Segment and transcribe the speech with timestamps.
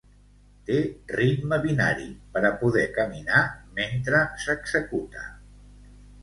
[0.67, 0.77] Té
[1.17, 2.07] ritme binari,
[2.37, 3.43] per a poder caminar
[3.81, 5.29] mentre s'executa.